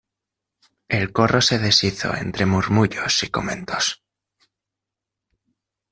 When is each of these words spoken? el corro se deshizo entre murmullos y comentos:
el 0.89 1.13
corro 1.13 1.41
se 1.41 1.59
deshizo 1.59 2.15
entre 2.17 2.47
murmullos 2.47 3.21
y 3.21 3.29
comentos: 3.29 4.03